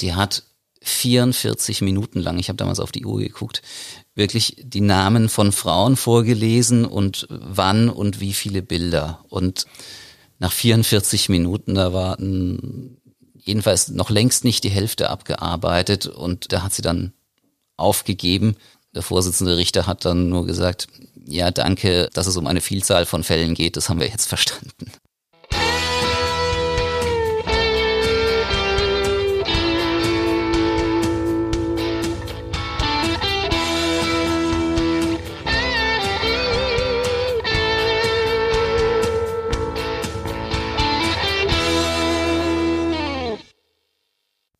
[0.00, 0.42] Die hat
[0.82, 3.62] 44 Minuten lang, ich habe damals auf die Uhr geguckt,
[4.14, 9.24] wirklich die Namen von Frauen vorgelesen und wann und wie viele Bilder.
[9.28, 9.66] Und
[10.38, 12.18] nach 44 Minuten, da war
[13.36, 17.12] jedenfalls noch längst nicht die Hälfte abgearbeitet und da hat sie dann
[17.76, 18.56] aufgegeben.
[18.94, 20.88] Der Vorsitzende Richter hat dann nur gesagt,
[21.26, 24.92] ja, danke, dass es um eine Vielzahl von Fällen geht, das haben wir jetzt verstanden.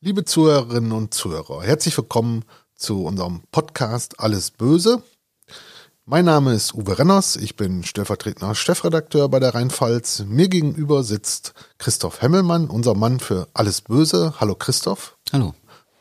[0.04, 2.44] Liebe Zuhörerinnen und Zuhörer, herzlich willkommen
[2.74, 5.02] zu unserem Podcast Alles Böse.
[6.04, 10.24] Mein Name ist Uwe Renners, ich bin stellvertretender Chefredakteur bei der Rheinpfalz.
[10.28, 14.34] Mir gegenüber sitzt Christoph Hemmelmann, unser Mann für Alles Böse.
[14.38, 15.16] Hallo Christoph.
[15.32, 15.54] Hallo.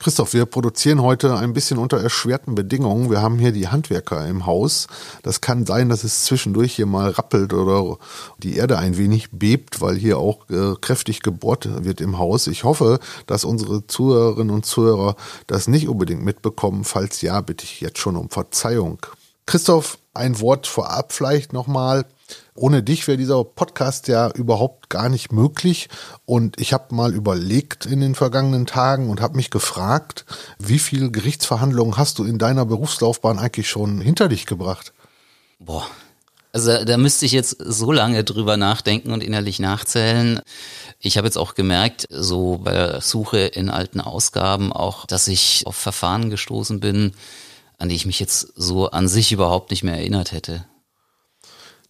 [0.03, 3.09] Christoph, wir produzieren heute ein bisschen unter erschwerten Bedingungen.
[3.09, 4.87] Wir haben hier die Handwerker im Haus.
[5.21, 7.97] Das kann sein, dass es zwischendurch hier mal rappelt oder
[8.37, 12.47] die Erde ein wenig bebt, weil hier auch äh, kräftig gebohrt wird im Haus.
[12.47, 15.15] Ich hoffe, dass unsere Zuhörerinnen und Zuhörer
[15.47, 16.83] das nicht unbedingt mitbekommen.
[16.83, 18.99] Falls ja, bitte ich jetzt schon um Verzeihung.
[19.45, 22.03] Christoph, ein Wort vorab vielleicht nochmal.
[22.55, 25.89] Ohne dich wäre dieser Podcast ja überhaupt gar nicht möglich.
[26.25, 30.25] Und ich habe mal überlegt in den vergangenen Tagen und habe mich gefragt,
[30.59, 34.93] wie viele Gerichtsverhandlungen hast du in deiner Berufslaufbahn eigentlich schon hinter dich gebracht?
[35.59, 35.87] Boah.
[36.51, 40.39] Also da müsste ich jetzt so lange drüber nachdenken und innerlich nachzählen.
[40.99, 45.63] Ich habe jetzt auch gemerkt, so bei der Suche in alten Ausgaben auch, dass ich
[45.65, 47.13] auf Verfahren gestoßen bin,
[47.79, 50.63] an die ich mich jetzt so an sich überhaupt nicht mehr erinnert hätte.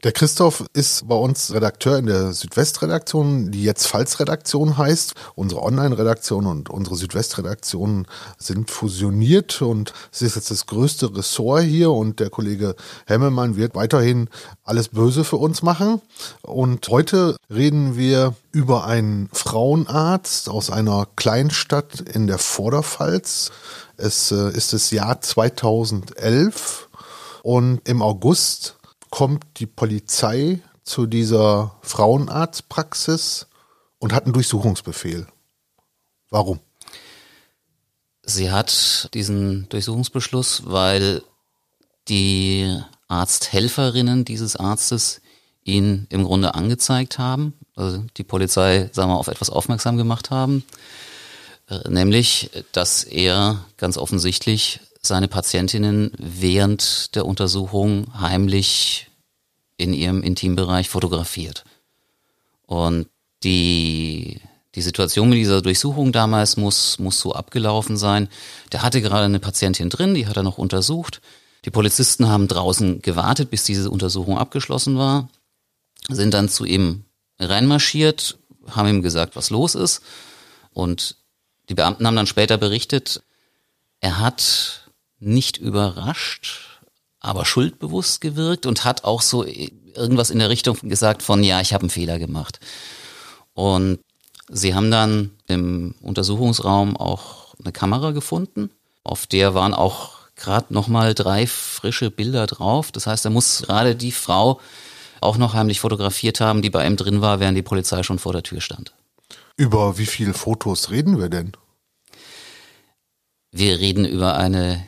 [0.03, 5.13] Der Christoph ist bei uns Redakteur in der Südwestredaktion, die jetzt Pfalz-Redaktion heißt.
[5.35, 8.05] Unsere Online-Redaktion und unsere Südwestredaktion
[8.37, 13.75] sind fusioniert und es ist jetzt das größte Ressort hier und der Kollege Hemmelmann wird
[13.75, 14.27] weiterhin
[14.65, 16.01] alles Böse für uns machen.
[16.41, 23.51] Und heute reden wir über einen Frauenarzt aus einer Kleinstadt in der Vorderpfalz.
[23.95, 26.89] Es äh, ist das Jahr 2011
[27.41, 28.75] und im August
[29.13, 33.45] kommt die Polizei zu dieser Frauenarztpraxis
[33.99, 35.27] und hat einen Durchsuchungsbefehl.
[36.31, 36.61] Warum?
[38.23, 41.21] Sie hat diesen Durchsuchungsbeschluss, weil
[42.07, 42.75] die
[43.07, 45.21] Arzthelferinnen dieses Arztes
[45.63, 50.65] ihn im Grunde angezeigt haben, also die Polizei, sagen wir, auf etwas aufmerksam gemacht haben,
[51.87, 59.09] nämlich, dass er ganz offensichtlich seine Patientinnen während der Untersuchung heimlich
[59.77, 61.65] in ihrem Intimbereich fotografiert.
[62.65, 63.07] Und
[63.43, 64.39] die,
[64.75, 68.29] die Situation mit dieser Durchsuchung damals muss, muss so abgelaufen sein.
[68.71, 71.21] Der hatte gerade eine Patientin drin, die hat er noch untersucht.
[71.65, 75.29] Die Polizisten haben draußen gewartet, bis diese Untersuchung abgeschlossen war,
[76.09, 77.05] sind dann zu ihm
[77.39, 78.37] reinmarschiert,
[78.69, 80.01] haben ihm gesagt, was los ist.
[80.71, 81.17] Und
[81.69, 83.21] die Beamten haben dann später berichtet,
[84.01, 84.82] er hat
[85.25, 86.79] nicht überrascht,
[87.19, 91.73] aber schuldbewusst gewirkt und hat auch so irgendwas in der Richtung gesagt von, ja, ich
[91.73, 92.59] habe einen Fehler gemacht.
[93.53, 93.99] Und
[94.49, 98.71] sie haben dann im Untersuchungsraum auch eine Kamera gefunden,
[99.03, 102.91] auf der waren auch gerade nochmal drei frische Bilder drauf.
[102.91, 104.59] Das heißt, er muss gerade die Frau
[105.21, 108.33] auch noch heimlich fotografiert haben, die bei ihm drin war, während die Polizei schon vor
[108.33, 108.93] der Tür stand.
[109.55, 111.53] Über wie viele Fotos reden wir denn?
[113.51, 114.83] Wir reden über eine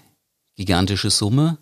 [0.56, 1.58] gigantische Summe.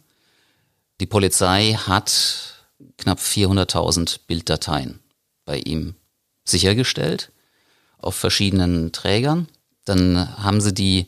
[1.00, 2.64] Die Polizei hat
[2.98, 5.00] knapp 400.000 Bilddateien
[5.46, 5.96] bei ihm
[6.46, 7.32] sichergestellt
[7.98, 9.48] auf verschiedenen Trägern.
[9.86, 11.08] Dann haben sie die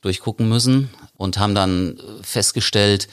[0.00, 3.08] durchgucken müssen und haben dann festgestellt,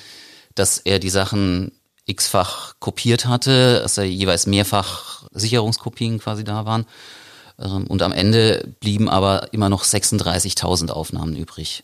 [0.54, 1.72] dass er die Sachen
[2.06, 6.86] x-fach kopiert hatte, dass er jeweils mehrfach Sicherungskopien quasi da waren.
[7.60, 11.84] Ähm, und am Ende blieben aber immer noch 36.000 Aufnahmen übrig.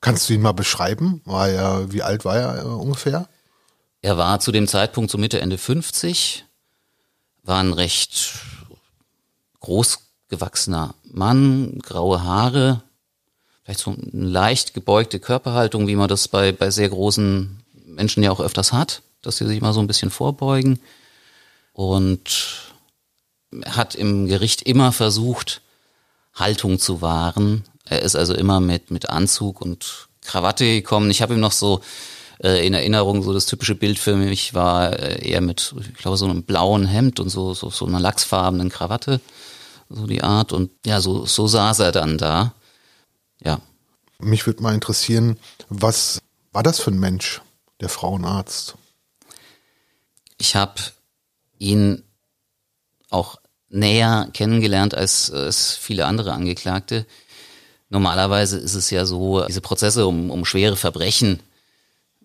[0.00, 1.20] Kannst du ihn mal beschreiben?
[1.24, 3.28] War er, wie alt war er äh, ungefähr?
[4.02, 6.46] Er war zu dem Zeitpunkt so Mitte, Ende 50,
[7.42, 8.32] war ein recht
[9.60, 12.82] großgewachsener Mann, graue Haare,
[13.62, 18.30] vielleicht so eine leicht gebeugte Körperhaltung, wie man das bei, bei sehr großen Menschen ja
[18.30, 20.80] auch öfters hat, dass sie sich mal so ein bisschen vorbeugen.
[21.72, 22.72] Und
[23.66, 25.60] hat im Gericht immer versucht,
[26.34, 31.10] Haltung zu wahren, er ist also immer mit, mit Anzug und Krawatte gekommen.
[31.10, 31.80] Ich habe ihm noch so
[32.42, 36.16] äh, in Erinnerung, so das typische Bild für mich war äh, eher mit, ich glaube,
[36.16, 39.20] so einem blauen Hemd und so, so, so einer lachsfarbenen Krawatte,
[39.88, 40.52] so die Art.
[40.52, 42.54] Und ja, so, so saß er dann da.
[43.42, 43.60] Ja.
[44.20, 45.36] Mich würde mal interessieren,
[45.68, 46.20] was
[46.52, 47.42] war das für ein Mensch,
[47.80, 48.76] der Frauenarzt?
[50.38, 50.80] Ich habe
[51.58, 52.04] ihn
[53.08, 57.06] auch näher kennengelernt als, als viele andere Angeklagte.
[57.90, 61.40] Normalerweise ist es ja so, diese Prozesse um, um schwere Verbrechen,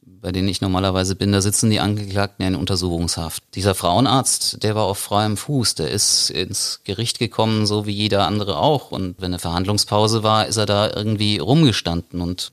[0.05, 3.43] bei denen ich normalerweise bin, da sitzen die Angeklagten ja in Untersuchungshaft.
[3.55, 8.27] Dieser Frauenarzt, der war auf freiem Fuß, der ist ins Gericht gekommen, so wie jeder
[8.27, 8.91] andere auch.
[8.91, 12.51] Und wenn eine Verhandlungspause war, ist er da irgendwie rumgestanden und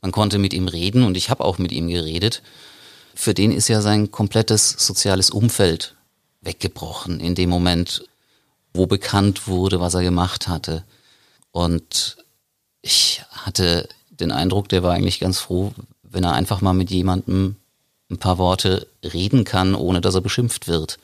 [0.00, 2.42] man konnte mit ihm reden und ich habe auch mit ihm geredet.
[3.14, 5.94] Für den ist ja sein komplettes soziales Umfeld
[6.40, 8.04] weggebrochen in dem Moment,
[8.74, 10.84] wo bekannt wurde, was er gemacht hatte.
[11.52, 12.16] Und
[12.82, 17.56] ich hatte den Eindruck, der war eigentlich ganz froh, wenn er einfach mal mit jemandem
[18.10, 20.98] ein paar Worte reden kann, ohne dass er beschimpft wird.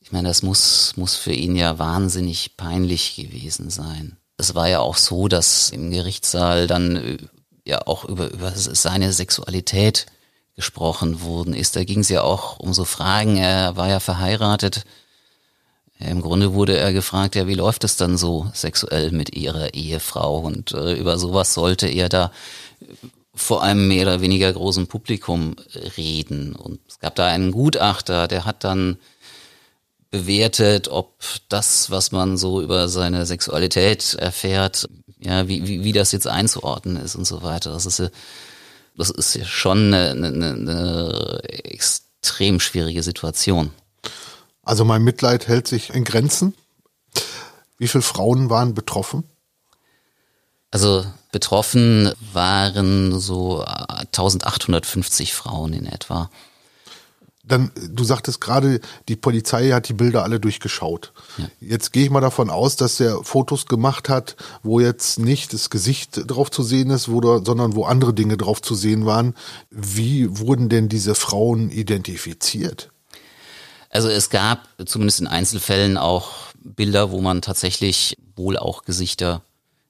[0.00, 4.16] Ich meine, das muss, muss für ihn ja wahnsinnig peinlich gewesen sein.
[4.36, 7.16] Es war ja auch so, dass im Gerichtssaal dann äh,
[7.64, 10.06] ja auch über, über seine Sexualität
[10.54, 11.76] gesprochen worden ist.
[11.76, 13.36] Da ging es ja auch um so Fragen.
[13.36, 14.84] Er war ja verheiratet.
[15.98, 20.38] Im Grunde wurde er gefragt, ja, wie läuft es dann so sexuell mit ihrer Ehefrau?
[20.38, 22.32] Und äh, über sowas sollte er da
[23.34, 25.56] vor einem mehr oder weniger großen Publikum
[25.96, 26.54] reden.
[26.54, 28.98] Und es gab da einen Gutachter, der hat dann
[30.10, 31.18] bewertet, ob
[31.48, 34.88] das, was man so über seine Sexualität erfährt,
[35.20, 37.72] ja, wie, wie, wie das jetzt einzuordnen ist und so weiter.
[37.72, 38.10] Das ist
[38.98, 43.70] das ist schon eine, eine, eine extrem schwierige Situation.
[44.68, 46.54] Also mein Mitleid hält sich in Grenzen.
[47.78, 49.24] Wie viele Frauen waren betroffen?
[50.70, 56.28] Also betroffen waren so 1850 Frauen in etwa
[57.48, 61.12] dann, du sagtest gerade, die Polizei hat die Bilder alle durchgeschaut.
[61.38, 61.48] Ja.
[61.60, 65.70] Jetzt gehe ich mal davon aus, dass er Fotos gemacht hat, wo jetzt nicht das
[65.70, 69.34] Gesicht drauf zu sehen ist, wo sondern wo andere Dinge drauf zu sehen waren.
[69.70, 72.90] Wie wurden denn diese Frauen identifiziert?
[73.90, 76.30] Also es gab zumindest in Einzelfällen auch
[76.62, 79.42] Bilder, wo man tatsächlich wohl auch Gesichter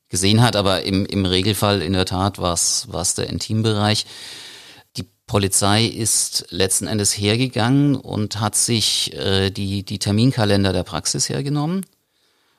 [0.09, 4.07] gesehen hat, aber im, im Regelfall in der Tat war es der Intimbereich.
[5.29, 11.87] Polizei ist letzten Endes hergegangen und hat sich äh, die, die Terminkalender der Praxis hergenommen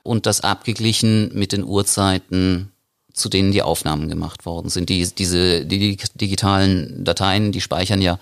[0.03, 2.71] und das abgeglichen mit den Uhrzeiten,
[3.11, 4.89] zu denen die Aufnahmen gemacht worden sind.
[4.89, 8.19] Die, diese die digitalen Dateien, die speichern ja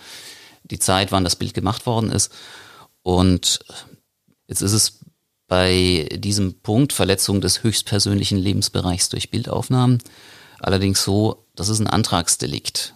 [0.63, 2.31] die Zeit, wann das Bild gemacht worden ist.
[3.03, 3.59] Und
[4.47, 4.99] jetzt ist es
[5.47, 9.99] bei diesem Punkt Verletzung des höchstpersönlichen Lebensbereichs durch Bildaufnahmen
[10.59, 12.93] allerdings so, das ist ein Antragsdelikt.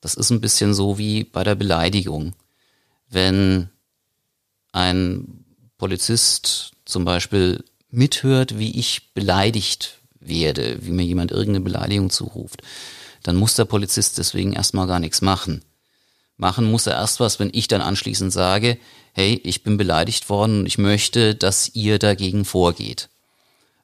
[0.00, 2.34] Das ist ein bisschen so wie bei der Beleidigung.
[3.08, 3.68] Wenn
[4.72, 5.44] ein
[5.78, 12.62] Polizist zum Beispiel mithört, wie ich beleidigt werde, wie mir jemand irgendeine Beleidigung zuruft,
[13.22, 15.62] dann muss der Polizist deswegen erstmal gar nichts machen.
[16.40, 18.78] Machen muss er erst was, wenn ich dann anschließend sage,
[19.12, 23.10] hey, ich bin beleidigt worden und ich möchte, dass ihr dagegen vorgeht.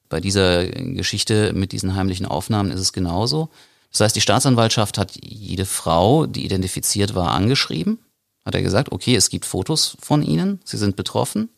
[0.09, 3.51] Bei dieser Geschichte mit diesen heimlichen Aufnahmen ist es genauso.
[3.93, 7.99] Das heißt, die Staatsanwaltschaft hat jede Frau, die identifiziert war, angeschrieben.
[8.47, 11.51] Hat er gesagt, okay, es gibt Fotos von Ihnen, Sie sind betroffen.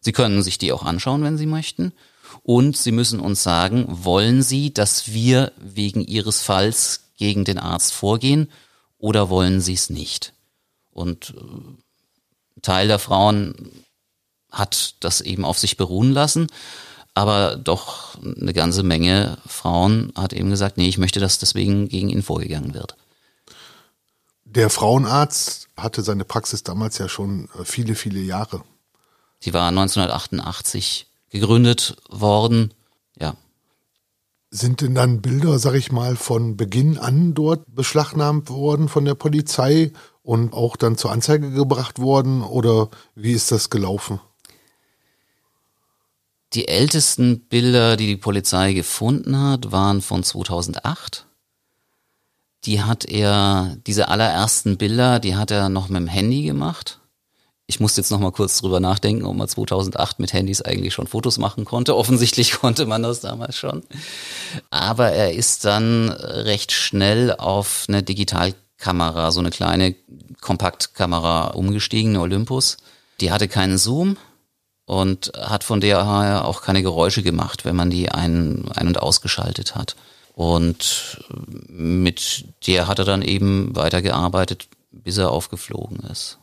[0.00, 1.92] Sie können sich die auch anschauen, wenn Sie möchten.
[2.42, 7.92] Und Sie müssen uns sagen, wollen Sie, dass wir wegen Ihres Falls gegen den Arzt
[7.92, 8.50] vorgehen
[8.98, 10.32] oder wollen Sie es nicht?
[11.00, 13.54] Und äh, Teil der Frauen
[14.50, 16.48] hat das eben auf sich beruhen lassen
[17.14, 22.08] aber doch eine ganze Menge Frauen hat eben gesagt, nee, ich möchte, dass deswegen gegen
[22.08, 22.96] ihn vorgegangen wird.
[24.44, 28.62] Der Frauenarzt hatte seine Praxis damals ja schon äh, viele, viele Jahre.
[29.38, 32.74] Sie war 1988 gegründet worden,
[33.18, 33.34] ja.
[34.50, 39.14] Sind denn dann Bilder, sag ich mal, von Beginn an dort beschlagnahmt worden von der
[39.14, 44.20] Polizei und auch dann zur Anzeige gebracht worden oder wie ist das gelaufen?
[46.52, 51.26] Die ältesten Bilder, die die Polizei gefunden hat, waren von 2008.
[52.64, 57.00] Die hat er, diese allerersten Bilder, die hat er noch mit dem Handy gemacht.
[57.68, 61.06] Ich musste jetzt noch mal kurz drüber nachdenken, ob man 2008 mit Handys eigentlich schon
[61.06, 61.96] Fotos machen konnte.
[61.96, 63.84] Offensichtlich konnte man das damals schon.
[64.70, 68.02] Aber er ist dann recht schnell auf eine
[68.80, 69.94] Digitalkamera, so eine kleine
[70.40, 72.78] Kompaktkamera umgestiegen, eine Olympus.
[73.20, 74.16] Die hatte keinen Zoom,
[74.86, 79.76] und hat von der auch keine Geräusche gemacht, wenn man die ein-, ein und ausgeschaltet
[79.76, 79.94] hat.
[80.34, 81.22] Und
[81.68, 86.38] mit der hat er dann eben weitergearbeitet, bis er aufgeflogen ist.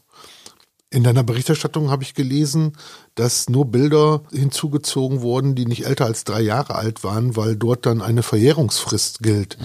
[0.89, 2.77] In deiner Berichterstattung habe ich gelesen,
[3.15, 7.85] dass nur Bilder hinzugezogen wurden, die nicht älter als drei Jahre alt waren, weil dort
[7.85, 9.57] dann eine Verjährungsfrist gilt.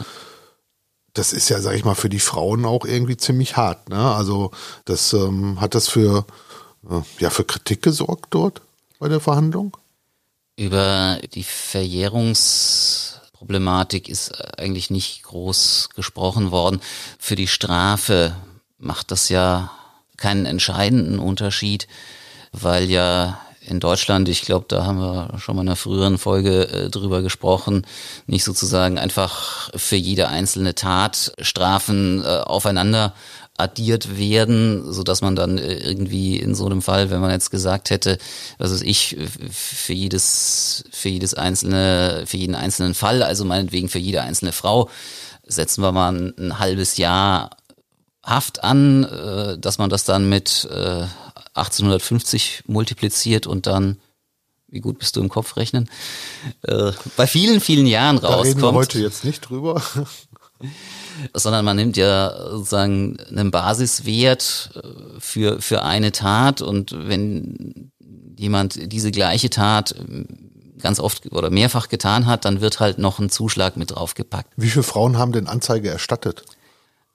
[1.14, 3.88] Das ist ja, sag ich mal, für die Frauen auch irgendwie ziemlich hart.
[3.88, 4.14] Ne?
[4.14, 4.50] Also
[4.84, 6.24] das ähm, hat das für
[6.88, 8.62] äh, ja für Kritik gesorgt dort
[8.98, 9.76] bei der Verhandlung.
[10.56, 16.80] Über die Verjährungsproblematik ist eigentlich nicht groß gesprochen worden.
[17.18, 18.34] Für die Strafe
[18.78, 19.70] macht das ja
[20.16, 21.88] keinen entscheidenden Unterschied,
[22.52, 26.68] weil ja in Deutschland, ich glaube, da haben wir schon mal in einer früheren Folge
[26.68, 27.86] äh, drüber gesprochen,
[28.26, 33.14] nicht sozusagen einfach für jede einzelne Tat Strafen äh, aufeinander
[33.58, 37.50] addiert werden, so dass man dann äh, irgendwie in so einem Fall, wenn man jetzt
[37.50, 38.18] gesagt hätte,
[38.58, 39.16] was weiß ich,
[39.50, 44.90] für jedes, für jedes einzelne, für jeden einzelnen Fall, also meinetwegen für jede einzelne Frau,
[45.46, 47.50] setzen wir mal ein, ein halbes Jahr
[48.24, 51.06] Haft an, äh, dass man das dann mit äh,
[51.54, 53.98] 1850 multipliziert und dann,
[54.68, 55.90] wie gut bist du im Kopf rechnen,
[56.62, 58.46] äh, bei vielen, vielen Jahren da rauskommt.
[58.46, 59.82] Reden wir heute jetzt nicht drüber.
[61.34, 67.92] sondern man nimmt ja sozusagen einen Basiswert äh, für, für eine Tat und wenn
[68.38, 70.24] jemand diese gleiche Tat äh,
[70.80, 74.52] ganz oft oder mehrfach getan hat, dann wird halt noch ein Zuschlag mit draufgepackt.
[74.56, 76.44] Wie viele Frauen haben denn Anzeige erstattet?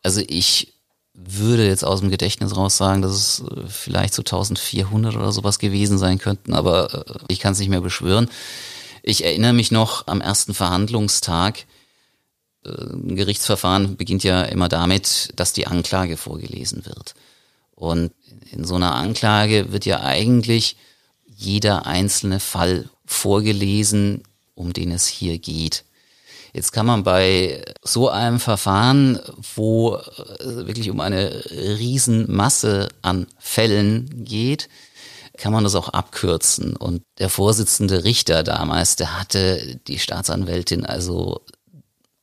[0.04, 0.77] Also ich
[1.18, 5.58] würde jetzt aus dem Gedächtnis raus sagen, dass es äh, vielleicht so 1400 oder sowas
[5.58, 8.30] gewesen sein könnten, aber äh, ich kann es nicht mehr beschwören.
[9.02, 11.66] Ich erinnere mich noch am ersten Verhandlungstag.
[12.64, 17.16] Äh, ein Gerichtsverfahren beginnt ja immer damit, dass die Anklage vorgelesen wird.
[17.72, 18.12] Und
[18.52, 20.78] in so einer Anklage wird ja eigentlich
[21.26, 25.84] jeder einzelne Fall vorgelesen, um den es hier geht.
[26.58, 29.20] Jetzt kann man bei so einem Verfahren,
[29.54, 34.68] wo äh, wirklich um eine Riesenmasse an Fällen geht,
[35.38, 36.76] kann man das auch abkürzen.
[36.76, 41.42] Und der Vorsitzende Richter damals, der hatte die Staatsanwältin also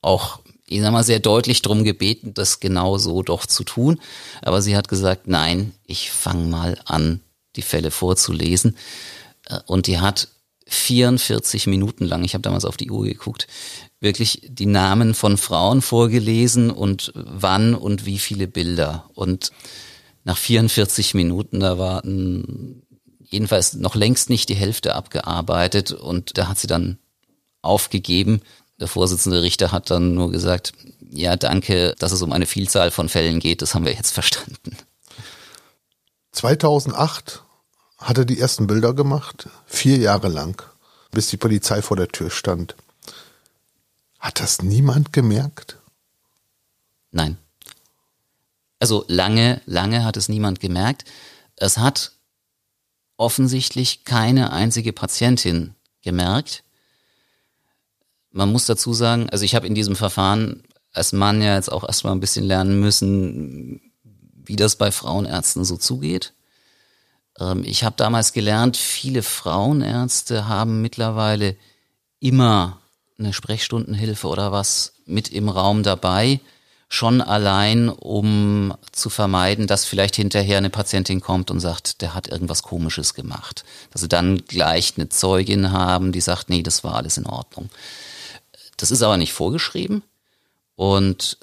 [0.01, 4.01] auch, ich sag mal, sehr deutlich drum gebeten, das genau so doch zu tun.
[4.41, 7.21] Aber sie hat gesagt, nein, ich fange mal an,
[7.55, 8.75] die Fälle vorzulesen.
[9.45, 10.27] Äh, und die hat
[10.67, 13.47] 44 Minuten lang, ich habe damals auf die Uhr geguckt,
[13.99, 19.09] wirklich die Namen von Frauen vorgelesen und wann und wie viele Bilder.
[19.13, 19.51] Und
[20.23, 26.59] nach 44 Minuten, da war jedenfalls noch längst nicht die Hälfte abgearbeitet und da hat
[26.59, 26.97] sie dann
[27.61, 28.41] aufgegeben.
[28.79, 30.73] Der Vorsitzende Richter hat dann nur gesagt,
[31.09, 34.77] ja, danke, dass es um eine Vielzahl von Fällen geht, das haben wir jetzt verstanden.
[36.33, 37.43] 2008
[37.97, 40.61] hat er die ersten Bilder gemacht, vier Jahre lang,
[41.11, 42.75] bis die Polizei vor der Tür stand.
[44.25, 45.77] Hat das niemand gemerkt?
[47.11, 47.37] Nein.
[48.79, 51.05] Also lange, lange hat es niemand gemerkt.
[51.55, 52.11] Es hat
[53.17, 56.63] offensichtlich keine einzige Patientin gemerkt.
[58.31, 61.83] Man muss dazu sagen, also ich habe in diesem Verfahren als Mann ja jetzt auch
[61.83, 66.33] erstmal ein bisschen lernen müssen, wie das bei Frauenärzten so zugeht.
[67.37, 71.55] Ähm, ich habe damals gelernt, viele Frauenärzte haben mittlerweile
[72.19, 72.81] immer
[73.17, 76.39] eine Sprechstundenhilfe oder was mit im Raum dabei,
[76.87, 82.27] schon allein, um zu vermeiden, dass vielleicht hinterher eine Patientin kommt und sagt, der hat
[82.27, 83.65] irgendwas Komisches gemacht.
[83.91, 87.69] Dass sie dann gleich eine Zeugin haben, die sagt, nee, das war alles in Ordnung.
[88.77, 90.03] Das ist aber nicht vorgeschrieben
[90.75, 91.37] und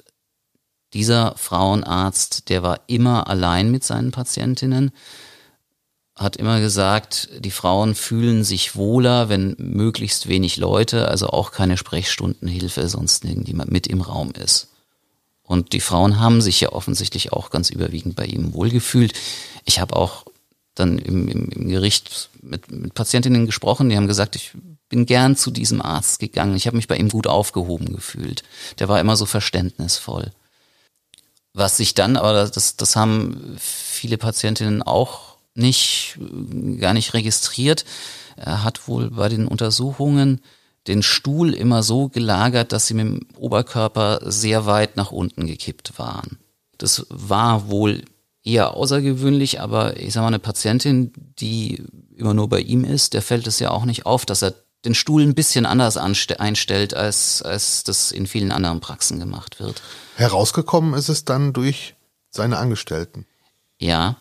[0.93, 4.91] dieser Frauenarzt, der war immer allein mit seinen Patientinnen
[6.15, 11.75] hat immer gesagt, die Frauen fühlen sich wohler, wenn möglichst wenig Leute, also auch keine
[11.75, 14.69] Sprechstundenhilfe, sonst irgendjemand mit im Raum ist.
[15.41, 19.13] Und die Frauen haben sich ja offensichtlich auch ganz überwiegend bei ihm wohlgefühlt.
[19.65, 20.25] Ich habe auch
[20.75, 24.53] dann im, im, im Gericht mit, mit Patientinnen gesprochen, die haben gesagt, ich
[24.89, 26.55] bin gern zu diesem Arzt gegangen.
[26.55, 28.43] Ich habe mich bei ihm gut aufgehoben gefühlt.
[28.79, 30.31] Der war immer so verständnisvoll.
[31.53, 36.17] Was sich dann, aber das, das haben viele Patientinnen auch nicht,
[36.79, 37.85] gar nicht registriert.
[38.35, 40.41] Er hat wohl bei den Untersuchungen
[40.87, 45.97] den Stuhl immer so gelagert, dass sie mit dem Oberkörper sehr weit nach unten gekippt
[45.97, 46.39] waren.
[46.77, 48.03] Das war wohl
[48.43, 51.81] eher außergewöhnlich, aber ich sag mal, eine Patientin, die
[52.15, 54.95] immer nur bei ihm ist, der fällt es ja auch nicht auf, dass er den
[54.95, 59.81] Stuhl ein bisschen anders einstellt, als, als das in vielen anderen Praxen gemacht wird.
[60.17, 61.95] Herausgekommen ist es dann durch
[62.29, 63.25] seine Angestellten.
[63.79, 64.17] Ja,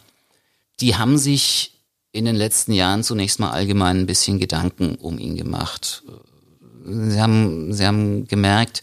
[0.83, 1.73] die haben sich
[2.11, 6.03] in den letzten Jahren zunächst mal allgemein ein bisschen Gedanken um ihn gemacht.
[6.85, 8.83] Sie haben, sie haben gemerkt,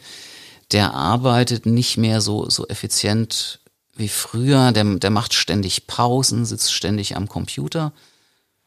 [0.72, 3.60] der arbeitet nicht mehr so, so effizient
[3.96, 7.92] wie früher, der, der macht ständig Pausen, sitzt ständig am Computer.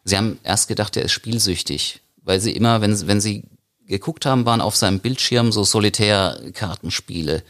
[0.05, 3.45] Sie haben erst gedacht, er ist spielsüchtig, weil sie immer, wenn, wenn sie
[3.93, 7.43] geguckt haben, waren auf seinem Bildschirm so Solitär-Kartenspiele.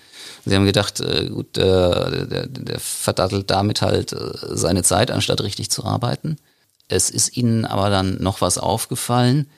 [0.45, 5.41] Sie haben gedacht, äh, gut, äh, der, der verdattelt damit halt äh, seine Zeit, anstatt
[5.41, 6.37] richtig zu arbeiten.
[6.89, 9.49] Es ist ihnen aber dann noch was aufgefallen.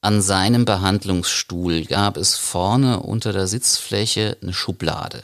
[0.00, 5.22] An seinem Behandlungsstuhl gab es vorne unter der Sitzfläche eine Schublade.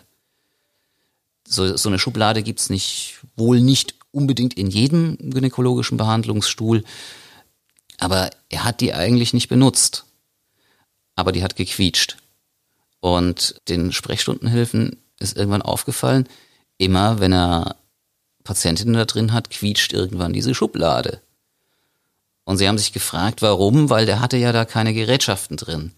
[1.46, 6.84] So, so eine Schublade gibt's nicht, wohl nicht unbedingt in jedem gynäkologischen Behandlungsstuhl,
[7.98, 10.04] aber er hat die eigentlich nicht benutzt.
[11.20, 12.16] Aber die hat gequietscht.
[13.00, 16.26] Und den Sprechstundenhilfen ist irgendwann aufgefallen,
[16.78, 17.76] immer wenn er
[18.42, 21.20] Patientinnen da drin hat, quietscht irgendwann diese Schublade.
[22.44, 25.92] Und sie haben sich gefragt, warum, weil der hatte ja da keine Gerätschaften drin.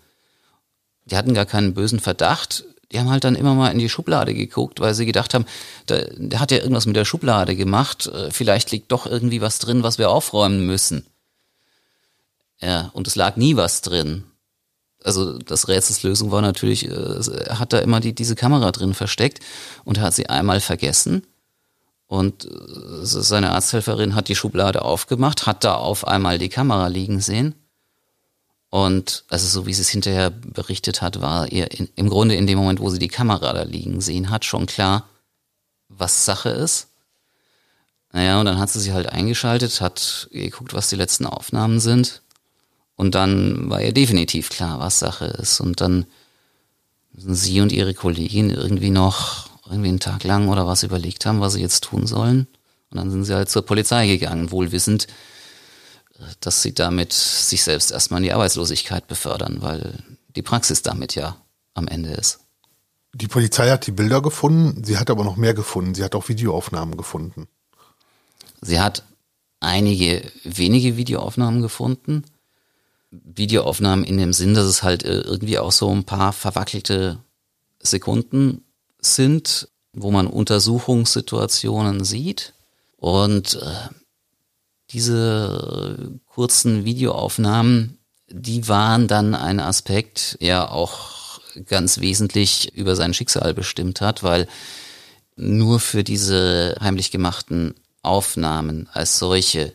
[1.04, 2.64] Die hatten gar keinen bösen Verdacht.
[2.90, 5.46] Die haben halt dann immer mal in die Schublade geguckt, weil sie gedacht haben,
[5.88, 8.08] der, der hat ja irgendwas mit der Schublade gemacht.
[8.08, 11.06] Äh, vielleicht liegt doch irgendwie was drin, was wir aufräumen müssen.
[12.60, 14.24] Ja, und es lag nie was drin
[15.04, 19.40] also das Rätselslösung war natürlich, äh, er hat da immer die, diese Kamera drin versteckt
[19.84, 21.26] und hat sie einmal vergessen.
[22.06, 22.48] Und äh,
[23.04, 27.54] seine Arzthelferin hat die Schublade aufgemacht, hat da auf einmal die Kamera liegen sehen.
[28.70, 32.46] Und also so wie sie es hinterher berichtet hat, war ihr in, im Grunde in
[32.46, 35.08] dem Moment, wo sie die Kamera da liegen sehen hat, schon klar,
[35.88, 36.88] was Sache ist.
[38.12, 42.22] Naja, und dann hat sie sie halt eingeschaltet, hat geguckt, was die letzten Aufnahmen sind
[43.02, 45.58] und dann war ihr definitiv klar, was Sache ist.
[45.58, 46.06] Und dann
[47.12, 51.40] müssen sie und ihre Kollegin irgendwie noch irgendwie einen Tag lang oder was überlegt haben,
[51.40, 52.46] was sie jetzt tun sollen.
[52.90, 55.08] Und dann sind sie halt zur Polizei gegangen, wohl wissend,
[56.38, 59.98] dass sie damit sich selbst erstmal in die Arbeitslosigkeit befördern, weil
[60.36, 61.36] die Praxis damit ja
[61.74, 62.38] am Ende ist.
[63.14, 65.96] Die Polizei hat die Bilder gefunden, sie hat aber noch mehr gefunden.
[65.96, 67.48] Sie hat auch Videoaufnahmen gefunden.
[68.60, 69.02] Sie hat
[69.58, 72.22] einige wenige Videoaufnahmen gefunden.
[73.12, 77.18] Videoaufnahmen in dem Sinn, dass es halt äh, irgendwie auch so ein paar verwackelte
[77.78, 78.64] Sekunden
[79.00, 82.54] sind, wo man Untersuchungssituationen sieht.
[82.96, 83.88] Und äh,
[84.90, 93.52] diese kurzen Videoaufnahmen, die waren dann ein Aspekt, der auch ganz wesentlich über sein Schicksal
[93.52, 94.48] bestimmt hat, weil
[95.36, 99.74] nur für diese heimlich gemachten Aufnahmen als solche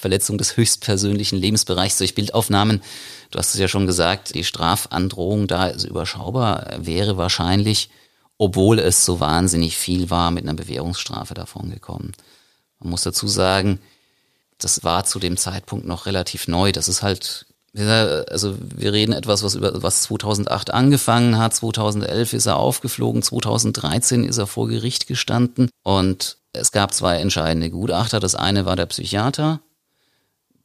[0.00, 2.80] Verletzung des höchstpersönlichen Lebensbereichs durch Bildaufnahmen.
[3.30, 7.90] Du hast es ja schon gesagt, die Strafandrohung da ist überschaubar, wäre wahrscheinlich,
[8.38, 12.12] obwohl es so wahnsinnig viel war, mit einer Bewährungsstrafe davon gekommen.
[12.78, 13.78] Man muss dazu sagen,
[14.58, 16.72] das war zu dem Zeitpunkt noch relativ neu.
[16.72, 21.54] Das ist halt, also wir reden etwas, was über was 2008 angefangen hat.
[21.54, 27.68] 2011 ist er aufgeflogen, 2013 ist er vor Gericht gestanden und es gab zwei entscheidende
[27.68, 28.18] Gutachter.
[28.18, 29.60] Das eine war der Psychiater,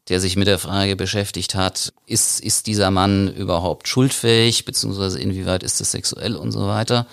[0.10, 5.64] der sich mit der Frage beschäftigt hat, ist, ist dieser Mann überhaupt schuldfähig, beziehungsweise inwieweit
[5.64, 7.08] ist es sexuell und so weiter.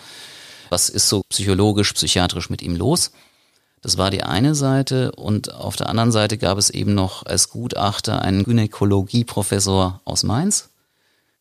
[0.68, 3.12] Was ist so psychologisch, psychiatrisch mit ihm los?
[3.80, 7.48] Das war die eine Seite und auf der anderen Seite gab es eben noch als
[7.48, 10.68] Gutachter einen Gynäkologieprofessor aus Mainz,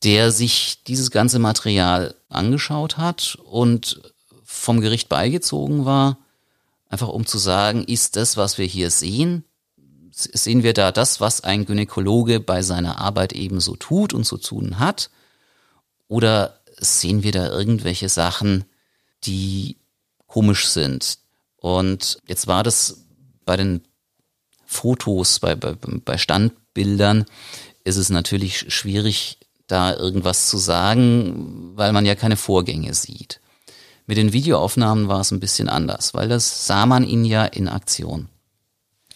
[0.04, 4.02] der sich dieses ganze Material angeschaut hat und
[4.44, 6.18] vom Gericht beigezogen war,
[6.90, 9.44] einfach um zu sagen, ist das, was wir hier sehen,
[10.12, 14.80] sehen wir da das, was ein Gynäkologe bei seiner Arbeit ebenso tut und zu tun
[14.80, 15.10] hat?
[16.08, 18.66] Oder sehen wir da irgendwelche Sachen,
[19.24, 19.78] die
[20.28, 21.20] komisch sind?
[21.58, 23.06] Und jetzt war das
[23.46, 23.82] bei den
[24.66, 27.26] Fotos, bei, bei, bei Standbildern,
[27.84, 33.40] ist es natürlich schwierig, da irgendwas zu sagen, weil man ja keine Vorgänge sieht.
[34.06, 37.70] Mit den Videoaufnahmen war es ein bisschen anders, weil das sah man ihn ja in
[37.70, 38.28] Aktion.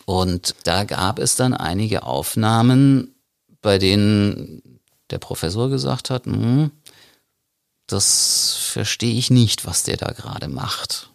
[0.06, 3.16] Und da gab es dann einige Aufnahmen,
[3.62, 6.72] bei denen der Professor gesagt hat, hm,
[7.88, 11.12] das verstehe ich nicht, was der da gerade macht.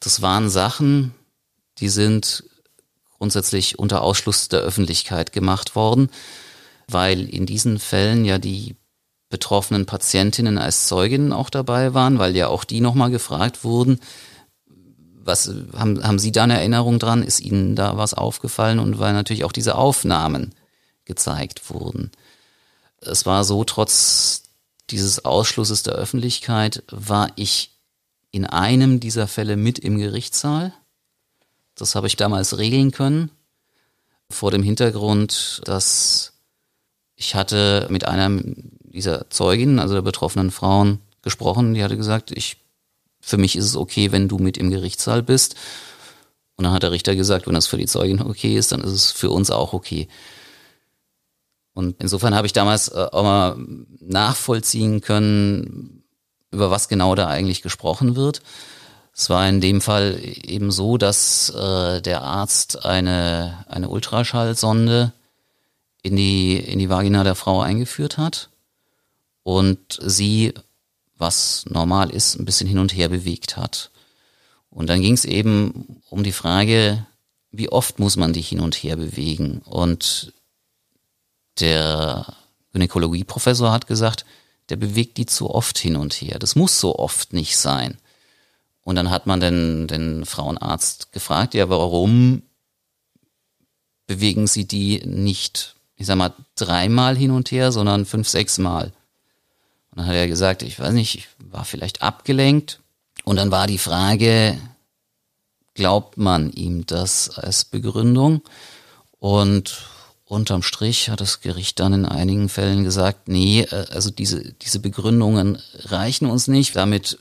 [0.00, 1.14] Das waren Sachen,
[1.78, 2.44] die sind
[3.18, 6.10] grundsätzlich unter Ausschluss der Öffentlichkeit gemacht worden,
[6.88, 8.76] weil in diesen Fällen ja die
[9.28, 14.00] betroffenen Patientinnen als Zeuginnen auch dabei waren, weil ja auch die nochmal gefragt wurden,
[15.26, 17.22] was haben, haben Sie da eine Erinnerung dran?
[17.22, 18.78] Ist Ihnen da was aufgefallen?
[18.78, 20.54] Und weil natürlich auch diese Aufnahmen
[21.04, 22.10] gezeigt wurden.
[23.00, 24.42] Es war so, trotz
[24.90, 27.72] dieses Ausschlusses der Öffentlichkeit war ich
[28.30, 30.72] in einem dieser Fälle mit im Gerichtssaal.
[31.74, 33.30] Das habe ich damals regeln können.
[34.30, 36.32] Vor dem Hintergrund, dass
[37.14, 38.30] ich hatte mit einer
[38.82, 41.74] dieser Zeuginnen, also der betroffenen Frauen, gesprochen.
[41.74, 42.56] Die hatte gesagt, ich
[43.26, 45.56] für mich ist es okay, wenn du mit im Gerichtssaal bist.
[46.54, 48.92] Und dann hat der Richter gesagt, wenn das für die Zeugin okay ist, dann ist
[48.92, 50.06] es für uns auch okay.
[51.74, 53.56] Und insofern habe ich damals äh, auch mal
[53.98, 56.04] nachvollziehen können,
[56.52, 58.42] über was genau da eigentlich gesprochen wird.
[59.12, 65.12] Es war in dem Fall eben so, dass äh, der Arzt eine, eine Ultraschallsonde
[66.02, 68.50] in die, in die Vagina der Frau eingeführt hat
[69.42, 70.54] und sie,
[71.18, 73.90] was normal ist, ein bisschen hin und her bewegt hat.
[74.70, 77.06] Und dann ging es eben um die Frage,
[77.50, 79.62] wie oft muss man die hin und her bewegen?
[79.64, 80.32] Und
[81.58, 82.34] der
[82.72, 84.26] Gynäkologieprofessor hat gesagt,
[84.68, 86.38] der bewegt die zu oft hin und her.
[86.38, 87.98] Das muss so oft nicht sein.
[88.82, 92.42] Und dann hat man den, den Frauenarzt gefragt, ja, warum
[94.06, 98.92] bewegen Sie die nicht, ich sag mal, dreimal hin und her, sondern fünf, sechs Mal?
[99.96, 102.80] Und dann hat er gesagt, ich weiß nicht, ich war vielleicht abgelenkt.
[103.24, 104.58] Und dann war die Frage,
[105.72, 108.42] glaubt man ihm das als Begründung?
[109.18, 109.88] Und
[110.26, 114.80] unterm Strich hat das Gericht dann in einigen Fällen gesagt, nee, äh, also diese, diese
[114.80, 116.76] Begründungen reichen uns nicht.
[116.76, 117.18] Damit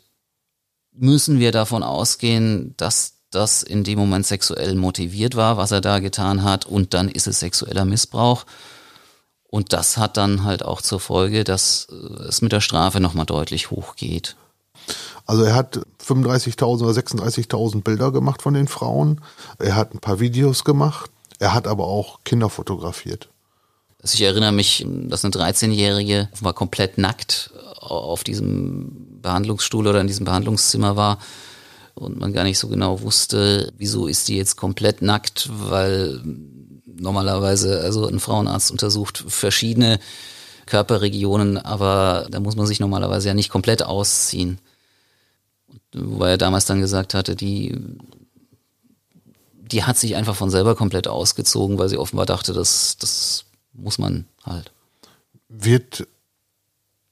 [0.92, 6.00] müssen wir davon ausgehen, dass das in dem Moment sexuell motiviert war, was er da
[6.00, 8.46] getan hat, und dann ist es sexueller Missbrauch.
[9.50, 13.26] Und das hat dann halt auch zur Folge, dass äh, es mit der Strafe nochmal
[13.26, 14.36] deutlich hochgeht.
[15.26, 19.22] Also er hat 35.000 oder 36.000 Bilder gemacht von den Frauen.
[19.58, 21.10] Er hat ein paar Videos gemacht.
[21.40, 23.30] Er hat aber auch Kinder fotografiert.
[24.02, 30.08] Also ich erinnere mich, dass eine 13-Jährige war komplett nackt auf diesem Behandlungsstuhl oder in
[30.08, 31.18] diesem Behandlungszimmer war
[31.96, 36.22] und man gar nicht so genau wusste, wieso ist die jetzt komplett nackt, weil
[36.98, 40.00] normalerweise, also ein Frauenarzt untersucht verschiedene
[40.66, 44.60] Körperregionen, aber da muss man sich normalerweise ja nicht komplett ausziehen.
[45.94, 47.78] Wobei er damals dann gesagt hatte, die
[49.72, 53.98] die hat sich einfach von selber komplett ausgezogen, weil sie offenbar dachte, das, das muss
[53.98, 54.72] man halt.
[55.50, 56.08] Wird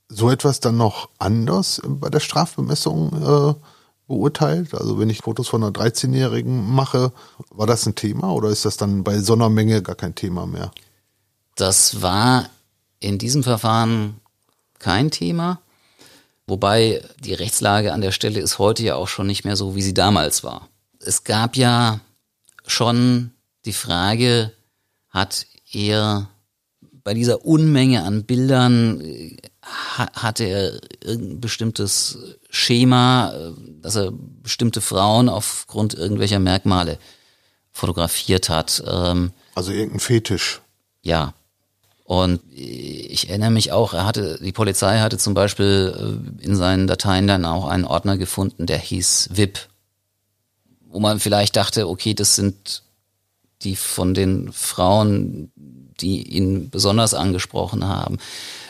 [0.08, 3.54] so etwas dann noch anders bei der Strafbemessung äh,
[4.14, 4.74] beurteilt?
[4.74, 7.12] Also wenn ich Fotos von einer 13-Jährigen mache,
[7.50, 10.46] war das ein Thema oder ist das dann bei so einer Menge gar kein Thema
[10.46, 10.72] mehr?
[11.56, 12.50] Das war
[13.00, 14.20] in diesem Verfahren
[14.80, 15.60] kein Thema.
[16.46, 19.82] Wobei die Rechtslage an der Stelle ist heute ja auch schon nicht mehr so, wie
[19.82, 20.68] sie damals war.
[21.00, 22.00] Es gab ja
[22.66, 23.32] schon
[23.66, 24.52] die Frage,
[25.10, 26.28] hat er
[27.04, 32.18] bei dieser Unmenge an Bildern, äh, hatte er irgendein bestimmtes
[32.50, 36.98] Schema, äh, dass er bestimmte Frauen aufgrund irgendwelcher Merkmale
[37.72, 38.84] fotografiert hat.
[38.88, 40.62] Ähm, also irgendein Fetisch.
[41.02, 41.34] Ja.
[42.06, 46.88] Und ich erinnere mich auch, er hatte, die Polizei hatte zum Beispiel äh, in seinen
[46.88, 49.70] Dateien dann auch einen Ordner gefunden, der hieß VIP
[50.94, 52.84] wo man vielleicht dachte, okay, das sind
[53.64, 55.52] die von den Frauen,
[56.00, 58.18] die ihn besonders angesprochen haben.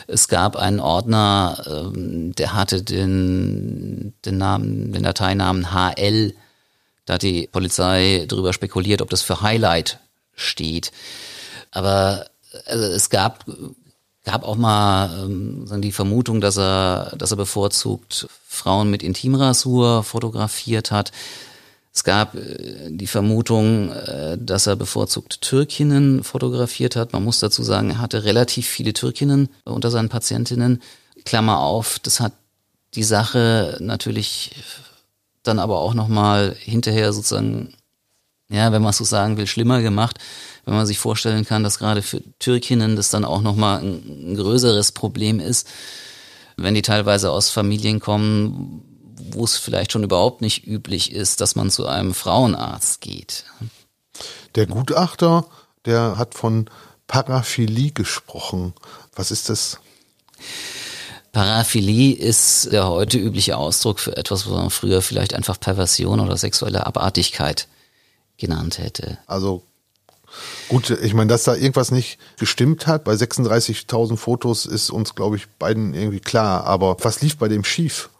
[0.06, 6.34] Es gab einen Ordner, ähm, der hatte den, den Namen, den Dateinamen HL.
[7.06, 9.98] Da hat die Polizei darüber spekuliert, ob das für Highlight
[10.34, 10.92] steht.
[11.70, 12.26] Aber
[12.66, 13.44] also es gab
[14.24, 20.90] gab auch mal ähm, die Vermutung, dass er, dass er bevorzugt Frauen mit Intimrasur fotografiert
[20.90, 21.12] hat.
[21.94, 27.12] Es gab äh, die Vermutung, äh, dass er bevorzugt Türkinnen fotografiert hat.
[27.12, 30.82] Man muss dazu sagen, er hatte relativ viele Türkinnen unter seinen Patientinnen.
[31.24, 32.32] Klammer auf, das hat
[32.94, 34.50] die Sache natürlich
[35.42, 37.74] dann aber auch nochmal hinterher sozusagen,
[38.48, 40.18] ja, wenn man es so sagen will, schlimmer gemacht,
[40.64, 44.36] wenn man sich vorstellen kann, dass gerade für Türkinnen das dann auch nochmal ein, ein
[44.36, 45.68] größeres Problem ist,
[46.56, 48.93] wenn die teilweise aus Familien kommen,
[49.30, 53.44] wo es vielleicht schon überhaupt nicht üblich ist, dass man zu einem Frauenarzt geht.
[54.54, 55.46] Der Gutachter,
[55.84, 56.70] der hat von
[57.06, 58.74] Paraphilie gesprochen.
[59.14, 59.78] Was ist das?
[61.32, 66.36] Paraphilie ist der heute übliche Ausdruck für etwas, was man früher vielleicht einfach Perversion oder
[66.36, 67.66] sexuelle Abartigkeit
[68.36, 69.18] genannt hätte.
[69.26, 69.62] Also
[70.68, 75.36] Gut, ich meine, dass da irgendwas nicht gestimmt hat, bei 36.000 Fotos ist uns, glaube
[75.36, 76.64] ich, beiden irgendwie klar.
[76.64, 78.10] Aber was lief bei dem schief?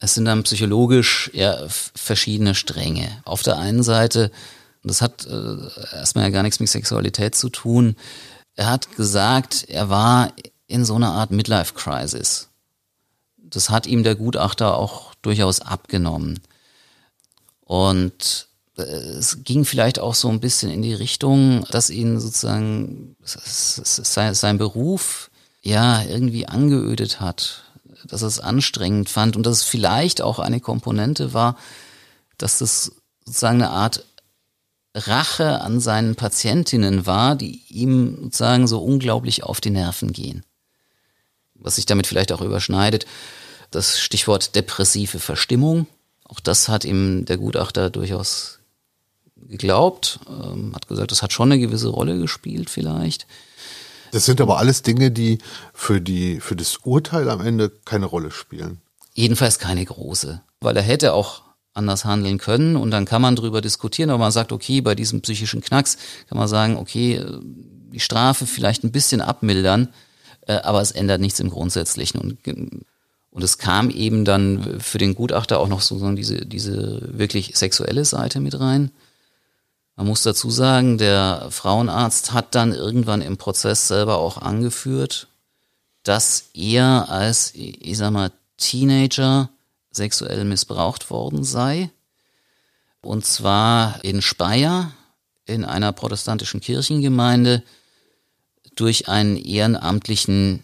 [0.00, 3.20] Es sind dann psychologisch ja verschiedene Stränge.
[3.24, 4.30] Auf der einen Seite,
[4.84, 5.56] das hat äh,
[5.96, 7.96] erstmal ja gar nichts mit Sexualität zu tun,
[8.54, 10.32] er hat gesagt, er war
[10.66, 12.48] in so einer Art Midlife-Crisis.
[13.36, 16.40] Das hat ihm der Gutachter auch durchaus abgenommen.
[17.60, 23.16] Und äh, es ging vielleicht auch so ein bisschen in die Richtung, dass ihn sozusagen
[23.24, 25.30] sein Beruf
[25.62, 27.64] ja irgendwie angeödet hat
[28.04, 31.56] dass er es anstrengend fand und dass es vielleicht auch eine Komponente war,
[32.36, 32.92] dass das
[33.24, 34.04] sozusagen eine Art
[34.94, 40.44] Rache an seinen Patientinnen war, die ihm sozusagen so unglaublich auf die Nerven gehen.
[41.54, 43.06] Was sich damit vielleicht auch überschneidet,
[43.70, 45.86] das Stichwort depressive Verstimmung.
[46.24, 48.58] Auch das hat ihm der Gutachter durchaus
[49.36, 53.26] geglaubt, ähm, hat gesagt, das hat schon eine gewisse Rolle gespielt vielleicht.
[54.12, 55.38] Das sind aber alles Dinge, die
[55.72, 58.80] für, die, für das Urteil am Ende keine Rolle spielen.
[59.14, 61.42] Jedenfalls keine große, weil er hätte auch
[61.74, 65.20] anders handeln können und dann kann man darüber diskutieren, aber man sagt, okay, bei diesem
[65.22, 65.96] psychischen Knacks
[66.28, 69.88] kann man sagen, okay, äh, die Strafe vielleicht ein bisschen abmildern,
[70.46, 72.38] äh, aber es ändert nichts im Grundsätzlichen und
[73.30, 78.04] und es kam eben dann für den Gutachter auch noch sozusagen diese, diese wirklich sexuelle
[78.04, 78.90] Seite mit rein.
[79.98, 85.26] Man muss dazu sagen, der Frauenarzt hat dann irgendwann im Prozess selber auch angeführt,
[86.04, 89.50] dass er als, ich sag mal, Teenager
[89.90, 91.90] sexuell missbraucht worden sei.
[93.02, 94.92] Und zwar in Speyer,
[95.46, 97.64] in einer protestantischen Kirchengemeinde,
[98.76, 100.62] durch einen ehrenamtlichen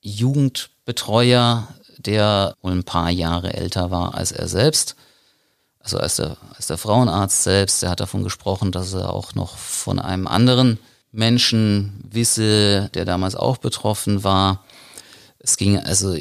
[0.00, 4.96] Jugendbetreuer, der wohl ein paar Jahre älter war als er selbst
[5.86, 9.56] also als der, als der Frauenarzt selbst, der hat davon gesprochen, dass er auch noch
[9.56, 10.80] von einem anderen
[11.12, 14.64] Menschen wisse, der damals auch betroffen war.
[15.38, 16.16] Es ging also,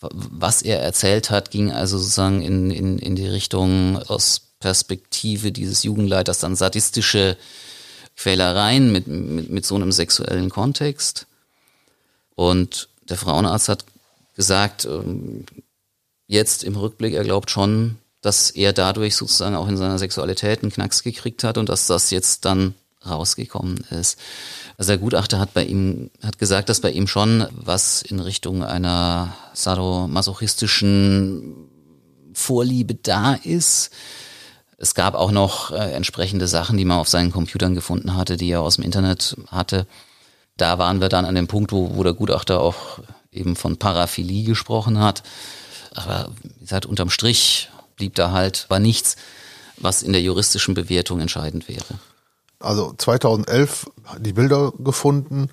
[0.00, 5.82] was er erzählt hat, ging also sozusagen in, in, in die Richtung aus Perspektive dieses
[5.84, 7.38] Jugendleiters dann sadistische
[8.16, 11.26] Quälereien mit, mit, mit so einem sexuellen Kontext.
[12.34, 13.86] Und der Frauenarzt hat
[14.34, 15.46] gesagt, ähm,
[16.26, 17.96] jetzt im Rückblick, er glaubt schon,
[18.28, 22.10] dass er dadurch sozusagen auch in seiner Sexualität einen Knacks gekriegt hat und dass das
[22.10, 22.74] jetzt dann
[23.08, 24.18] rausgekommen ist.
[24.76, 28.62] Also der Gutachter hat bei ihm, hat gesagt, dass bei ihm schon was in Richtung
[28.62, 31.54] einer sadomasochistischen
[32.34, 33.92] Vorliebe da ist.
[34.76, 38.50] Es gab auch noch äh, entsprechende Sachen, die man auf seinen Computern gefunden hatte, die
[38.50, 39.86] er aus dem Internet hatte.
[40.58, 42.98] Da waren wir dann an dem Punkt, wo, wo der Gutachter auch
[43.32, 45.22] eben von Paraphilie gesprochen hat.
[45.94, 49.16] Aber wie gesagt, unterm Strich blieb da halt, war nichts,
[49.76, 51.98] was in der juristischen Bewertung entscheidend wäre.
[52.60, 53.86] Also 2011
[54.18, 55.48] die Bilder gefunden,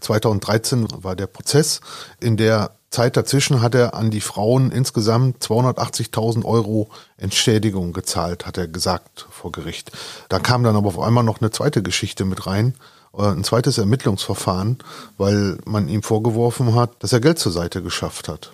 [0.00, 1.80] 2013 war der Prozess.
[2.18, 8.58] In der Zeit dazwischen hat er an die Frauen insgesamt 280.000 Euro Entschädigung gezahlt, hat
[8.58, 9.92] er gesagt vor Gericht.
[10.28, 12.74] Da kam dann aber auf einmal noch eine zweite Geschichte mit rein,
[13.16, 14.78] äh, ein zweites Ermittlungsverfahren,
[15.16, 18.52] weil man ihm vorgeworfen hat, dass er Geld zur Seite geschafft hat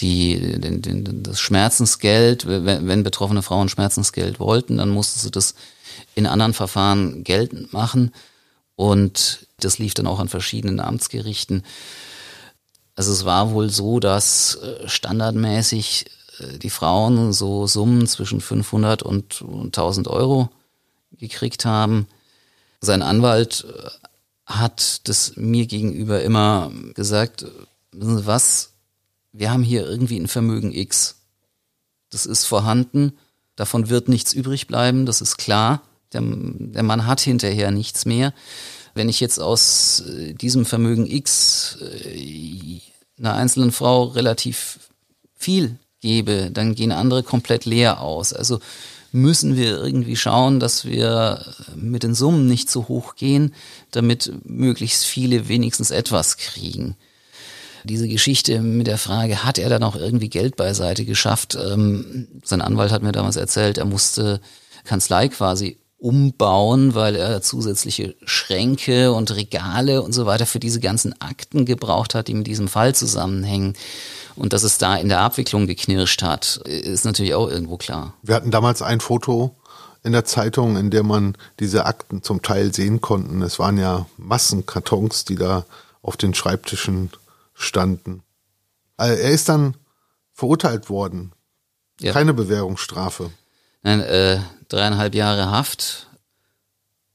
[0.00, 5.54] die, den, den, das Schmerzensgeld, wenn, wenn betroffene Frauen Schmerzensgeld wollten, dann mussten sie das
[6.14, 8.12] in anderen Verfahren geltend machen.
[8.76, 11.64] Und das lief dann auch an verschiedenen Amtsgerichten.
[12.96, 16.06] Also es war wohl so, dass äh, standardmäßig
[16.38, 20.48] äh, die Frauen so Summen zwischen 500 und 1000 Euro
[21.18, 22.06] gekriegt haben.
[22.80, 23.90] Sein Anwalt äh,
[24.46, 27.46] hat das mir gegenüber immer gesagt,
[27.92, 28.69] wissen Sie was,
[29.32, 31.16] wir haben hier irgendwie ein Vermögen X.
[32.10, 33.12] Das ist vorhanden,
[33.56, 35.82] davon wird nichts übrig bleiben, das ist klar.
[36.12, 38.34] Der, der Mann hat hinterher nichts mehr.
[38.94, 42.80] Wenn ich jetzt aus äh, diesem Vermögen X äh,
[43.18, 44.90] einer einzelnen Frau relativ
[45.36, 48.32] viel gebe, dann gehen andere komplett leer aus.
[48.32, 48.58] Also
[49.12, 51.44] müssen wir irgendwie schauen, dass wir
[51.76, 53.54] mit den Summen nicht zu hoch gehen,
[53.92, 56.96] damit möglichst viele wenigstens etwas kriegen
[57.84, 61.56] diese Geschichte mit der Frage, hat er da noch irgendwie Geld beiseite geschafft?
[61.56, 64.40] Ähm, sein Anwalt hat mir damals erzählt, er musste
[64.84, 71.20] Kanzlei quasi umbauen, weil er zusätzliche Schränke und Regale und so weiter für diese ganzen
[71.20, 73.74] Akten gebraucht hat, die mit diesem Fall zusammenhängen.
[74.36, 78.14] Und dass es da in der Abwicklung geknirscht hat, ist natürlich auch irgendwo klar.
[78.22, 79.54] Wir hatten damals ein Foto
[80.02, 83.42] in der Zeitung, in der man diese Akten zum Teil sehen konnten.
[83.42, 85.66] Es waren ja Massenkartons, die da
[86.02, 87.10] auf den Schreibtischen
[87.60, 88.22] standen.
[88.96, 89.76] Also er ist dann
[90.32, 91.32] verurteilt worden.
[92.00, 92.12] Ja.
[92.12, 93.30] Keine Bewährungsstrafe.
[93.82, 96.08] Nein, äh, dreieinhalb Jahre Haft.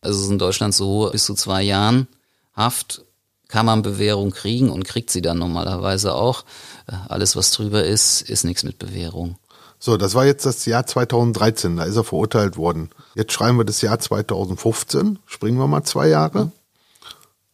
[0.02, 2.08] Also es ist in Deutschland so, bis zu zwei Jahren
[2.54, 3.04] Haft
[3.48, 6.46] kann man Bewährung kriegen und kriegt sie dann normalerweise auch.
[6.88, 9.38] Äh, alles, was drüber ist, ist nichts mit Bewährung.
[9.80, 12.90] So, das war jetzt das Jahr 2013, da ist er verurteilt worden.
[13.14, 16.52] Jetzt schreiben wir das Jahr 2015, springen wir mal zwei Jahre.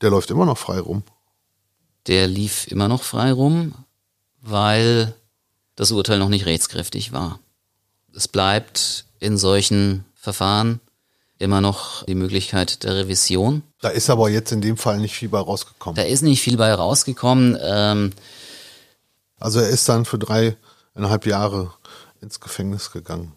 [0.02, 1.04] Der läuft immer noch frei rum
[2.08, 3.74] der lief immer noch frei rum,
[4.42, 5.14] weil
[5.76, 7.40] das Urteil noch nicht rechtskräftig war.
[8.14, 10.80] Es bleibt in solchen Verfahren
[11.38, 13.64] immer noch die Möglichkeit der Revision.
[13.80, 15.96] Da ist aber jetzt in dem Fall nicht viel bei rausgekommen.
[15.96, 17.58] Da ist nicht viel bei rausgekommen.
[17.62, 18.12] Ähm,
[19.40, 21.74] Also er ist dann für dreieinhalb Jahre
[22.22, 23.32] ins Gefängnis gegangen.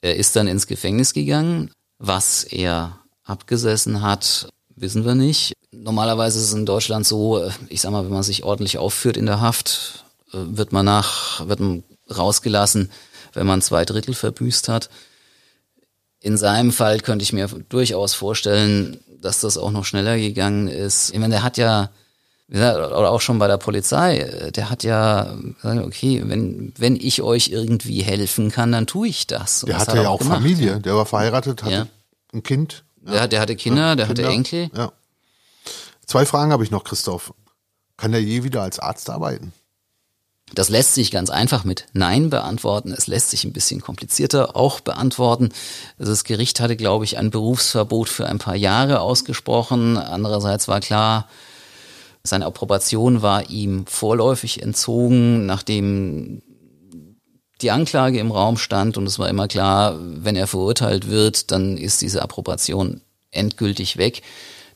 [0.00, 1.70] Er ist dann ins Gefängnis gegangen.
[1.98, 5.54] Was er abgesessen hat, wissen wir nicht.
[5.72, 9.26] Normalerweise ist es in Deutschland so, ich sag mal, wenn man sich ordentlich aufführt in
[9.26, 11.82] der Haft, äh, wird man nach, wird man
[12.14, 12.90] rausgelassen,
[13.32, 14.88] wenn man zwei Drittel verbüßt hat.
[16.20, 21.10] In seinem Fall könnte ich mir durchaus vorstellen, dass das auch noch schneller gegangen ist.
[21.10, 21.90] Ich meine, der hat ja,
[22.48, 27.48] oder auch schon bei der Polizei, der hat ja gesagt, okay, wenn, wenn ich euch
[27.48, 29.64] irgendwie helfen kann, dann tue ich das.
[29.64, 31.86] Und der hatte ja auch gemacht, Familie, der war verheiratet, hatte ja.
[32.32, 32.84] ein Kind.
[33.06, 33.26] Ja.
[33.26, 34.22] Der, hatte Kinder, der Kinder.
[34.24, 34.70] hatte Enkel.
[34.74, 34.92] Ja.
[36.06, 37.34] Zwei Fragen habe ich noch, Christoph.
[37.96, 39.52] Kann der je wieder als Arzt arbeiten?
[40.54, 42.92] Das lässt sich ganz einfach mit Nein beantworten.
[42.92, 45.48] Es lässt sich ein bisschen komplizierter auch beantworten.
[45.98, 49.98] Das Gericht hatte, glaube ich, ein Berufsverbot für ein paar Jahre ausgesprochen.
[49.98, 51.28] Andererseits war klar,
[52.22, 56.42] seine Approbation war ihm vorläufig entzogen, nachdem
[57.62, 61.76] die Anklage im Raum stand und es war immer klar, wenn er verurteilt wird, dann
[61.76, 64.22] ist diese Approbation endgültig weg.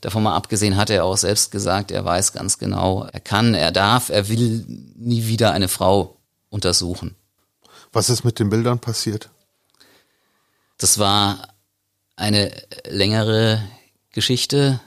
[0.01, 3.71] Davon mal abgesehen hat er auch selbst gesagt, er weiß ganz genau, er kann, er
[3.71, 4.65] darf, er will
[4.97, 6.17] nie wieder eine Frau
[6.49, 7.17] untersuchen.
[7.93, 9.29] Was ist mit den Bildern passiert?
[10.79, 11.49] Das war
[12.17, 12.51] eine
[12.89, 13.63] längere
[14.13, 14.81] Geschichte,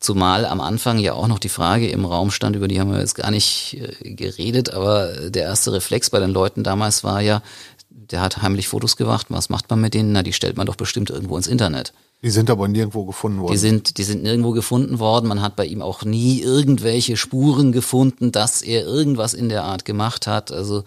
[0.00, 3.00] zumal am Anfang ja auch noch die Frage im Raum stand, über die haben wir
[3.00, 7.42] jetzt gar nicht äh, geredet, aber der erste Reflex bei den Leuten damals war ja,
[7.90, 10.12] der hat heimlich Fotos gemacht, was macht man mit denen?
[10.12, 11.92] Na, die stellt man doch bestimmt irgendwo ins Internet.
[12.22, 13.52] Die sind aber nirgendwo gefunden worden.
[13.52, 15.28] Die sind, die sind nirgendwo gefunden worden.
[15.28, 19.84] Man hat bei ihm auch nie irgendwelche Spuren gefunden, dass er irgendwas in der Art
[19.84, 20.50] gemacht hat.
[20.50, 20.84] Also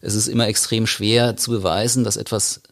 [0.00, 2.62] es ist immer extrem schwer zu beweisen, dass etwas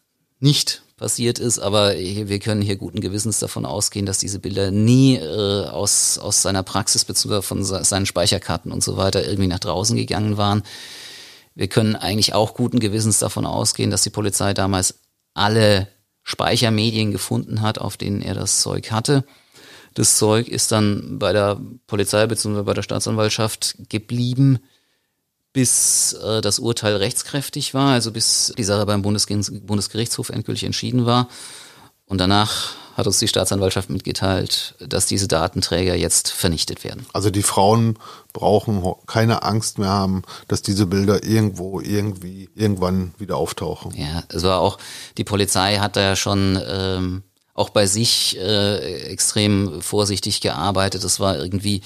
[0.40, 5.16] nicht passiert ist, aber wir können hier guten Gewissens davon ausgehen, dass diese Bilder nie
[5.16, 7.40] äh, aus, aus seiner Praxis bzw.
[7.42, 10.62] von seinen Speicherkarten und so weiter irgendwie nach draußen gegangen waren.
[11.54, 15.00] Wir können eigentlich auch guten Gewissens davon ausgehen, dass die Polizei damals
[15.34, 15.88] alle
[16.22, 19.24] Speichermedien gefunden hat, auf denen er das Zeug hatte.
[19.94, 22.62] Das Zeug ist dann bei der Polizei bzw.
[22.62, 24.58] bei der Staatsanwaltschaft geblieben,
[25.58, 31.26] bis äh, das Urteil rechtskräftig war, also bis die Sache beim Bundesgerichtshof endgültig entschieden war.
[32.06, 37.06] Und danach hat uns die Staatsanwaltschaft mitgeteilt, dass diese Datenträger jetzt vernichtet werden.
[37.12, 37.98] Also die Frauen
[38.32, 43.92] brauchen keine Angst mehr haben, dass diese Bilder irgendwo, irgendwie, irgendwann wieder auftauchen.
[43.96, 44.78] Ja, es war auch,
[45.16, 47.24] die Polizei hat da ja schon ähm,
[47.58, 51.04] auch bei sich äh, extrem vorsichtig gearbeitet.
[51.04, 51.82] Das war irgendwie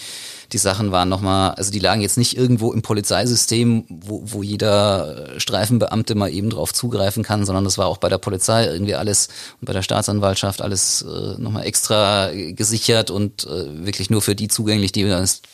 [0.52, 5.28] die Sachen waren nochmal, also die lagen jetzt nicht irgendwo im Polizeisystem, wo, wo jeder
[5.38, 9.28] Streifenbeamte mal eben drauf zugreifen kann, sondern das war auch bei der Polizei irgendwie alles
[9.60, 14.48] und bei der Staatsanwaltschaft alles äh, nochmal extra gesichert und äh, wirklich nur für die
[14.48, 15.04] zugänglich, die,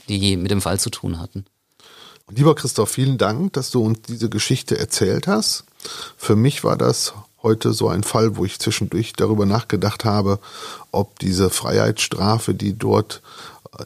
[0.08, 1.44] die mit dem Fall zu tun hatten.
[2.30, 5.64] Lieber Christoph, vielen Dank, dass du uns diese Geschichte erzählt hast.
[6.16, 10.38] Für mich war das heute so ein Fall, wo ich zwischendurch darüber nachgedacht habe,
[10.90, 13.22] ob diese Freiheitsstrafe, die dort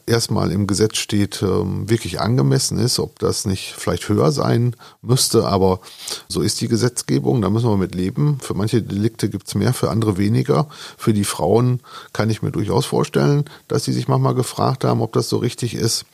[0.05, 5.45] erstmal im Gesetz steht, ähm, wirklich angemessen ist, ob das nicht vielleicht höher sein müsste,
[5.45, 5.79] aber
[6.27, 8.39] so ist die Gesetzgebung, da müssen wir mit leben.
[8.41, 10.67] Für manche Delikte gibt es mehr, für andere weniger.
[10.97, 15.13] Für die Frauen kann ich mir durchaus vorstellen, dass sie sich manchmal gefragt haben, ob
[15.13, 16.05] das so richtig ist.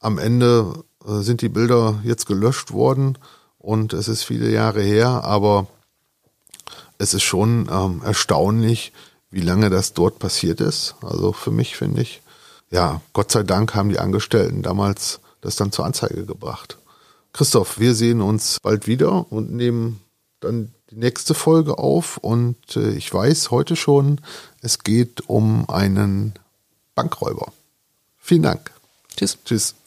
[0.00, 3.18] Am Ende äh, sind die Bilder jetzt gelöscht worden
[3.58, 5.66] und es ist viele Jahre her, aber
[6.98, 8.92] es ist schon ähm, erstaunlich,
[9.30, 10.96] wie lange das dort passiert ist.
[11.02, 12.20] Also für mich finde ich,
[12.70, 16.78] ja, Gott sei Dank haben die Angestellten damals das dann zur Anzeige gebracht.
[17.32, 20.00] Christoph, wir sehen uns bald wieder und nehmen
[20.40, 22.16] dann die nächste Folge auf.
[22.16, 24.20] Und äh, ich weiß heute schon,
[24.60, 26.34] es geht um einen
[26.94, 27.52] Bankräuber.
[28.18, 28.72] Vielen Dank.
[29.16, 29.38] Tschüss.
[29.44, 29.77] Tschüss.